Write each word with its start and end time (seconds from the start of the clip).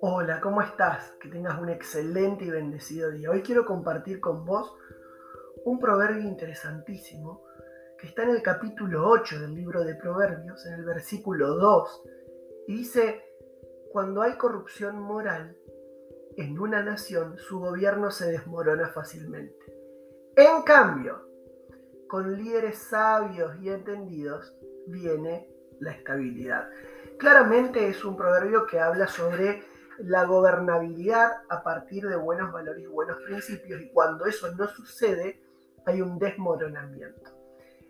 Hola, 0.00 0.40
¿cómo 0.42 0.60
estás? 0.60 1.12
Que 1.20 1.30
tengas 1.30 1.58
un 1.58 1.70
excelente 1.70 2.44
y 2.44 2.50
bendecido 2.50 3.10
día. 3.10 3.30
Hoy 3.30 3.42
quiero 3.42 3.64
compartir 3.64 4.20
con 4.20 4.44
vos 4.44 4.74
un 5.64 5.78
proverbio 5.80 6.22
interesantísimo 6.22 7.42
que 7.98 8.08
está 8.08 8.24
en 8.24 8.30
el 8.30 8.42
capítulo 8.42 9.08
8 9.08 9.40
del 9.40 9.54
libro 9.54 9.82
de 9.82 9.94
Proverbios, 9.94 10.66
en 10.66 10.74
el 10.74 10.84
versículo 10.84 11.54
2, 11.54 12.02
y 12.68 12.76
dice, 12.76 13.22
cuando 13.92 14.20
hay 14.20 14.36
corrupción 14.36 14.98
moral 14.98 15.56
en 16.36 16.58
una 16.58 16.82
nación, 16.82 17.38
su 17.38 17.60
gobierno 17.60 18.10
se 18.10 18.30
desmorona 18.30 18.88
fácilmente. 18.88 19.56
En 20.36 20.62
cambio, 20.62 21.26
con 22.08 22.36
líderes 22.36 22.78
sabios 22.78 23.56
y 23.60 23.70
entendidos 23.70 24.54
viene 24.86 25.48
la 25.80 25.92
estabilidad. 25.92 26.68
Claramente 27.18 27.88
es 27.88 28.04
un 28.04 28.16
proverbio 28.16 28.66
que 28.66 28.80
habla 28.80 29.06
sobre 29.06 29.64
la 29.98 30.24
gobernabilidad 30.24 31.32
a 31.48 31.62
partir 31.62 32.06
de 32.06 32.16
buenos 32.16 32.52
valores 32.52 32.82
y 32.82 32.86
buenos 32.86 33.16
principios 33.22 33.80
y 33.80 33.90
cuando 33.90 34.26
eso 34.26 34.54
no 34.54 34.66
sucede 34.66 35.40
hay 35.86 36.02
un 36.02 36.18
desmoronamiento. 36.18 37.30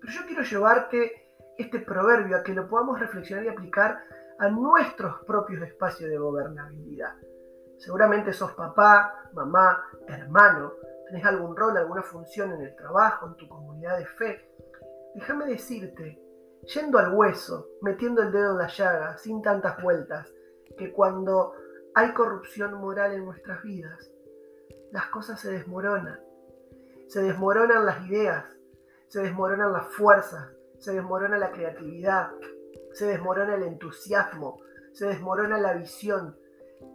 Pero 0.00 0.12
yo 0.12 0.26
quiero 0.26 0.42
llevarte 0.42 1.28
este 1.58 1.80
proverbio 1.80 2.38
a 2.38 2.42
que 2.42 2.54
lo 2.54 2.68
podamos 2.68 2.98
reflexionar 2.98 3.44
y 3.44 3.48
aplicar 3.48 4.02
a 4.38 4.48
nuestros 4.48 5.22
propios 5.26 5.62
espacios 5.62 6.08
de 6.08 6.16
gobernabilidad. 6.16 7.14
Seguramente 7.76 8.32
sos 8.32 8.52
papá, 8.52 9.28
mamá, 9.34 9.84
hermano, 10.06 10.72
tenés 11.10 11.26
algún 11.26 11.56
rol, 11.56 11.76
alguna 11.76 12.02
función 12.02 12.52
en 12.52 12.62
el 12.62 12.76
trabajo, 12.76 13.26
en 13.26 13.34
tu 13.34 13.48
comunidad 13.48 13.98
de 13.98 14.06
fe. 14.06 14.48
Déjame 15.14 15.46
decirte, 15.46 16.22
yendo 16.72 16.98
al 16.98 17.12
hueso, 17.12 17.66
metiendo 17.82 18.22
el 18.22 18.30
dedo 18.30 18.52
en 18.52 18.58
la 18.58 18.68
llaga, 18.68 19.18
sin 19.18 19.42
tantas 19.42 19.82
vueltas, 19.82 20.32
que 20.78 20.92
cuando 20.92 21.52
hay 21.94 22.12
corrupción 22.14 22.74
moral 22.74 23.12
en 23.12 23.24
nuestras 23.24 23.60
vidas, 23.64 24.10
las 24.92 25.06
cosas 25.06 25.40
se 25.40 25.50
desmoronan. 25.50 26.20
Se 27.08 27.22
desmoronan 27.22 27.84
las 27.84 28.06
ideas, 28.06 28.44
se 29.08 29.20
desmoronan 29.20 29.72
las 29.72 29.88
fuerzas, 29.88 30.48
se 30.78 30.92
desmorona 30.92 31.38
la 31.38 31.50
creatividad, 31.50 32.30
se 32.92 33.06
desmorona 33.06 33.56
el 33.56 33.64
entusiasmo, 33.64 34.60
se 34.92 35.06
desmorona 35.06 35.58
la 35.58 35.72
visión. 35.74 36.38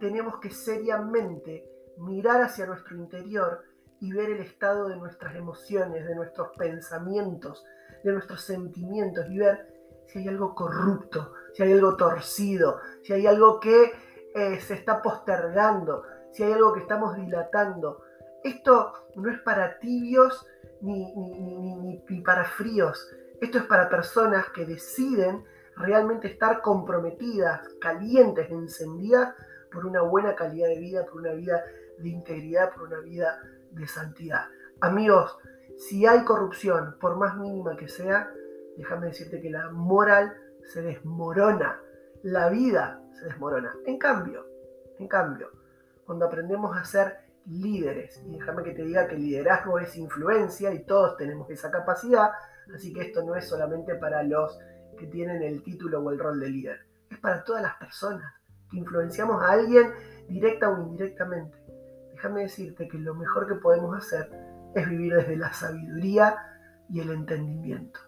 Tenemos 0.00 0.40
que 0.40 0.48
seriamente 0.50 1.68
mirar 1.98 2.40
hacia 2.40 2.66
nuestro 2.66 2.96
interior 2.96 3.62
y 4.00 4.12
ver 4.12 4.30
el 4.30 4.40
estado 4.40 4.88
de 4.88 4.96
nuestras 4.96 5.34
emociones, 5.34 6.06
de 6.06 6.14
nuestros 6.14 6.48
pensamientos, 6.56 7.64
de 8.04 8.12
nuestros 8.12 8.42
sentimientos 8.42 9.26
y 9.28 9.38
ver 9.38 9.74
si 10.06 10.20
hay 10.20 10.28
algo 10.28 10.54
corrupto, 10.54 11.32
si 11.54 11.62
hay 11.62 11.72
algo 11.72 11.96
torcido, 11.96 12.80
si 13.02 13.12
hay 13.12 13.26
algo 13.26 13.58
que 13.60 13.92
eh, 14.34 14.60
se 14.60 14.74
está 14.74 15.02
postergando, 15.02 16.04
si 16.32 16.42
hay 16.42 16.52
algo 16.52 16.72
que 16.72 16.80
estamos 16.80 17.16
dilatando. 17.16 18.02
Esto 18.44 18.92
no 19.16 19.30
es 19.30 19.40
para 19.40 19.78
tibios 19.78 20.46
ni, 20.80 21.12
ni 21.14 22.20
para 22.20 22.44
fríos, 22.44 23.10
esto 23.40 23.58
es 23.58 23.64
para 23.64 23.88
personas 23.88 24.48
que 24.50 24.64
deciden 24.64 25.44
realmente 25.76 26.28
estar 26.28 26.62
comprometidas, 26.62 27.60
calientes, 27.80 28.50
encendidas 28.50 29.34
por 29.70 29.84
una 29.84 30.02
buena 30.02 30.34
calidad 30.34 30.68
de 30.68 30.78
vida, 30.78 31.04
por 31.04 31.20
una 31.20 31.32
vida 31.32 31.62
de 31.98 32.08
integridad, 32.08 32.72
por 32.72 32.84
una 32.84 33.00
vida 33.00 33.38
de 33.76 33.86
santidad. 33.86 34.46
Amigos, 34.80 35.36
si 35.76 36.06
hay 36.06 36.24
corrupción, 36.24 36.96
por 37.00 37.16
más 37.16 37.36
mínima 37.36 37.76
que 37.76 37.88
sea, 37.88 38.30
déjame 38.76 39.08
decirte 39.08 39.40
que 39.40 39.50
la 39.50 39.70
moral 39.70 40.34
se 40.64 40.82
desmorona, 40.82 41.80
la 42.22 42.48
vida 42.48 43.00
se 43.12 43.26
desmorona. 43.26 43.74
En 43.84 43.98
cambio, 43.98 44.46
en 44.98 45.08
cambio, 45.08 45.50
cuando 46.04 46.26
aprendemos 46.26 46.76
a 46.76 46.84
ser 46.84 47.18
líderes, 47.46 48.22
y 48.26 48.38
déjame 48.38 48.64
que 48.64 48.72
te 48.72 48.82
diga 48.82 49.06
que 49.06 49.16
liderazgo 49.16 49.78
es 49.78 49.96
influencia 49.96 50.72
y 50.72 50.84
todos 50.84 51.16
tenemos 51.16 51.48
esa 51.50 51.70
capacidad, 51.70 52.30
así 52.74 52.92
que 52.92 53.02
esto 53.02 53.22
no 53.22 53.36
es 53.36 53.46
solamente 53.46 53.94
para 53.94 54.22
los 54.22 54.58
que 54.98 55.06
tienen 55.06 55.42
el 55.42 55.62
título 55.62 56.00
o 56.00 56.10
el 56.10 56.18
rol 56.18 56.40
de 56.40 56.48
líder, 56.48 56.86
es 57.10 57.18
para 57.18 57.44
todas 57.44 57.62
las 57.62 57.76
personas 57.76 58.32
que 58.70 58.78
influenciamos 58.78 59.42
a 59.42 59.52
alguien 59.52 59.92
directa 60.28 60.70
o 60.70 60.80
indirectamente. 60.80 61.65
Déjame 62.16 62.44
decirte 62.44 62.88
que 62.88 62.96
lo 62.96 63.14
mejor 63.14 63.46
que 63.46 63.56
podemos 63.56 63.94
hacer 63.94 64.30
es 64.74 64.88
vivir 64.88 65.14
desde 65.14 65.36
la 65.36 65.52
sabiduría 65.52 66.34
y 66.88 67.00
el 67.00 67.10
entendimiento. 67.10 68.00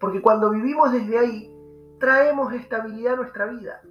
Porque 0.00 0.22
cuando 0.22 0.48
vivimos 0.50 0.90
desde 0.90 1.18
ahí, 1.18 1.54
traemos 1.98 2.54
estabilidad 2.54 3.12
a 3.12 3.16
nuestra 3.16 3.44
vida. 3.44 3.82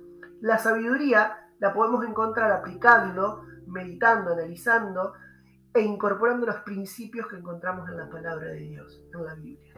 La 0.41 0.58
sabiduría 0.58 1.38
la 1.59 1.72
podemos 1.72 2.03
encontrar 2.03 2.52
aplicando, 2.52 3.46
meditando, 3.68 4.34
analizando 4.34 5.13
e 5.72 5.81
incorporando 5.81 6.47
los 6.47 6.62
principios 6.62 7.28
que 7.28 7.35
encontramos 7.35 7.88
en 7.90 7.97
la 7.97 8.09
palabra 8.09 8.47
de 8.47 8.62
Dios, 8.62 9.03
en 9.13 9.24
la 9.24 9.35
Biblia. 9.35 9.75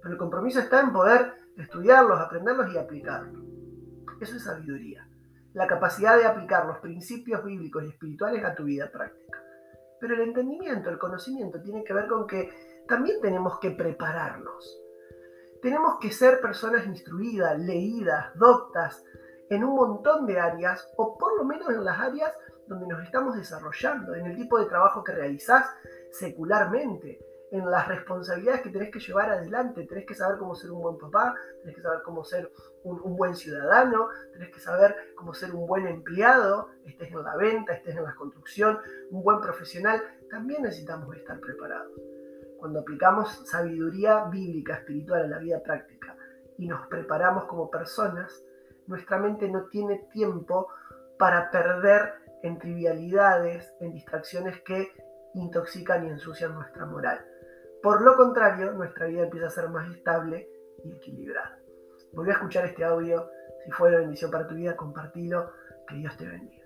Pero 0.00 0.14
el 0.14 0.18
compromiso 0.18 0.60
está 0.60 0.80
en 0.80 0.94
poder 0.94 1.34
estudiarlos, 1.58 2.18
aprenderlos 2.18 2.72
y 2.72 2.78
aplicarlos. 2.78 3.44
Eso 4.18 4.36
es 4.36 4.44
sabiduría. 4.44 5.06
La 5.52 5.66
capacidad 5.66 6.16
de 6.16 6.24
aplicar 6.24 6.64
los 6.64 6.78
principios 6.78 7.44
bíblicos 7.44 7.84
y 7.84 7.88
espirituales 7.88 8.42
a 8.44 8.54
tu 8.54 8.64
vida 8.64 8.90
práctica. 8.90 9.25
Pero 10.00 10.14
el 10.14 10.20
entendimiento, 10.20 10.90
el 10.90 10.98
conocimiento 10.98 11.60
tiene 11.60 11.84
que 11.84 11.94
ver 11.94 12.06
con 12.06 12.26
que 12.26 12.50
también 12.86 13.20
tenemos 13.20 13.58
que 13.58 13.70
prepararnos. 13.70 14.80
Tenemos 15.62 15.98
que 16.00 16.12
ser 16.12 16.40
personas 16.40 16.86
instruidas, 16.86 17.58
leídas, 17.58 18.34
doctas 18.36 19.04
en 19.48 19.64
un 19.64 19.74
montón 19.74 20.26
de 20.26 20.38
áreas, 20.38 20.92
o 20.96 21.16
por 21.16 21.36
lo 21.36 21.44
menos 21.44 21.68
en 21.70 21.84
las 21.84 21.98
áreas 21.98 22.32
donde 22.66 22.86
nos 22.86 23.02
estamos 23.02 23.36
desarrollando, 23.36 24.14
en 24.14 24.26
el 24.26 24.36
tipo 24.36 24.58
de 24.58 24.66
trabajo 24.66 25.04
que 25.04 25.12
realizás 25.12 25.66
secularmente, 26.10 27.20
en 27.50 27.70
las 27.70 27.86
responsabilidades 27.88 28.62
que 28.62 28.70
tenés 28.70 28.90
que 28.90 29.00
llevar 29.00 29.30
adelante. 29.30 29.84
Tenés 29.84 30.06
que 30.06 30.14
saber 30.14 30.38
cómo 30.38 30.54
ser 30.54 30.70
un 30.70 30.82
buen 30.82 30.98
papá, 30.98 31.34
tenés 31.60 31.76
que 31.76 31.82
saber 31.82 32.02
cómo 32.02 32.24
ser 32.24 32.50
un, 32.84 33.16
buen 33.16 33.34
ciudadano, 33.34 34.08
tenés 34.32 34.50
que 34.50 34.60
saber 34.60 34.94
cómo 35.14 35.34
ser 35.34 35.54
un 35.54 35.66
buen 35.66 35.86
empleado, 35.86 36.70
estés 36.84 37.10
en 37.10 37.22
la 37.22 37.36
venta, 37.36 37.74
estés 37.74 37.96
en 37.96 38.04
la 38.04 38.14
construcción, 38.14 38.78
un 39.10 39.22
buen 39.22 39.40
profesional. 39.40 40.02
También 40.30 40.62
necesitamos 40.62 41.14
estar 41.16 41.38
preparados. 41.40 41.92
Cuando 42.58 42.80
aplicamos 42.80 43.42
sabiduría 43.48 44.24
bíblica, 44.24 44.74
espiritual 44.76 45.24
a 45.24 45.28
la 45.28 45.38
vida 45.38 45.62
práctica 45.62 46.16
y 46.58 46.66
nos 46.66 46.86
preparamos 46.88 47.44
como 47.44 47.70
personas, 47.70 48.42
nuestra 48.86 49.18
mente 49.18 49.48
no 49.48 49.64
tiene 49.66 50.06
tiempo 50.12 50.68
para 51.18 51.50
perder 51.50 52.14
en 52.42 52.58
trivialidades, 52.58 53.74
en 53.80 53.92
distracciones 53.92 54.60
que 54.62 54.92
intoxican 55.36 56.06
y 56.06 56.10
ensucian 56.10 56.54
nuestra 56.54 56.86
moral. 56.86 57.24
Por 57.82 58.02
lo 58.02 58.16
contrario, 58.16 58.72
nuestra 58.72 59.06
vida 59.06 59.24
empieza 59.24 59.46
a 59.46 59.50
ser 59.50 59.68
más 59.68 59.88
estable 59.94 60.48
y 60.84 60.92
equilibrada. 60.92 61.58
Volví 62.12 62.30
a 62.30 62.34
escuchar 62.34 62.64
este 62.66 62.84
audio. 62.84 63.28
Si 63.64 63.70
fue 63.70 63.90
de 63.90 63.98
bendición 63.98 64.30
para 64.30 64.46
tu 64.46 64.54
vida, 64.54 64.76
compartilo. 64.76 65.52
Que 65.86 65.96
Dios 65.96 66.16
te 66.16 66.26
bendiga. 66.26 66.65